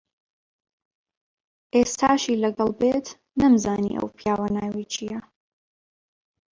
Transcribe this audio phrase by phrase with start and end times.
[1.75, 3.07] ئێستاشی لەگەڵ بێت
[3.39, 5.21] نەمزانی ئەو پیاوە ناوی چییە.